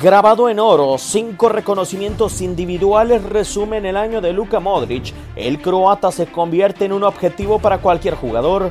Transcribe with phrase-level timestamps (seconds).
[0.00, 5.12] Grabado en oro, cinco reconocimientos individuales resumen el año de Luka Modric.
[5.34, 8.70] El croata se convierte en un objetivo para cualquier jugador.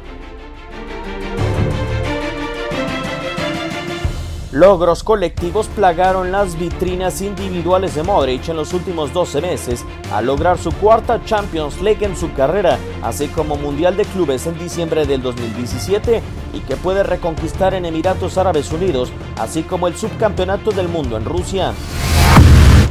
[4.58, 10.58] Logros colectivos plagaron las vitrinas individuales de Modric en los últimos 12 meses al lograr
[10.58, 15.22] su cuarta Champions League en su carrera, así como Mundial de Clubes en diciembre del
[15.22, 16.24] 2017
[16.56, 21.26] y que puede reconquistar en Emiratos Árabes Unidos, así como el subcampeonato del mundo en
[21.26, 21.74] Rusia.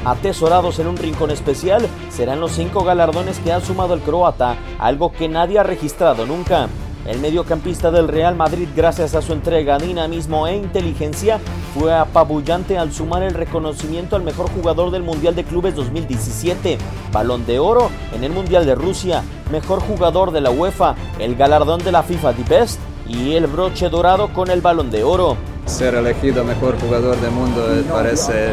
[0.04, 5.10] Atesorados en un rincón especial serán los cinco galardones que ha sumado el croata, algo
[5.10, 6.68] que nadie ha registrado nunca.
[7.06, 11.38] El mediocampista del Real Madrid, gracias a su entrega, dinamismo e inteligencia,
[11.72, 16.78] fue apabullante al sumar el reconocimiento al mejor jugador del Mundial de Clubes 2017,
[17.12, 19.22] Balón de Oro en el Mundial de Rusia,
[19.52, 23.88] mejor jugador de la UEFA, el galardón de la FIFA The Best y el broche
[23.88, 25.36] dorado con el Balón de Oro.
[25.66, 28.50] Ser elegido mejor jugador del mundo parece,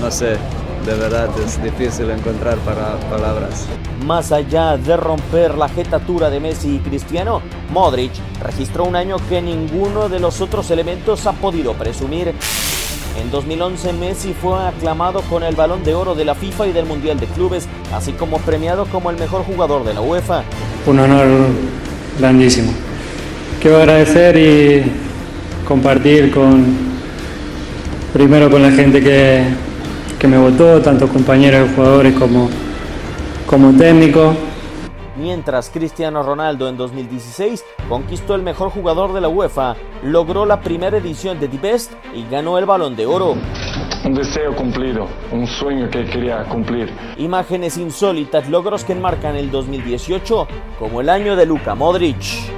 [0.00, 0.36] no sé,
[0.88, 3.66] de verdad es difícil encontrar para palabras.
[4.06, 8.12] Más allá de romper la jetatura de Messi y Cristiano, Modric
[8.42, 12.32] registró un año que ninguno de los otros elementos ha podido presumir.
[13.20, 16.86] En 2011 Messi fue aclamado con el balón de oro de la FIFA y del
[16.86, 20.42] Mundial de Clubes, así como premiado como el mejor jugador de la UEFA.
[20.86, 21.26] Un honor
[22.18, 22.72] grandísimo.
[23.60, 24.90] Quiero agradecer y
[25.66, 26.64] compartir con,
[28.14, 29.67] primero con la gente que,
[30.18, 32.48] que me votó, tanto compañeros de jugadores como,
[33.46, 34.34] como técnico.
[35.16, 40.98] Mientras Cristiano Ronaldo en 2016 conquistó el mejor jugador de la UEFA, logró la primera
[40.98, 43.36] edición de The Best y ganó el balón de oro.
[44.04, 46.92] Un deseo cumplido, un sueño que quería cumplir.
[47.16, 50.46] Imágenes insólitas, logros que enmarcan el 2018
[50.78, 52.57] como el año de Luka Modric.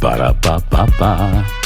[0.00, 1.59] Para, pa, pa, pa.